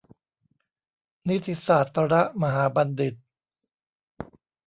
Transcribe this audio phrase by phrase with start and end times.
[1.29, 3.15] นิติศาสตรมหาบัณฑิต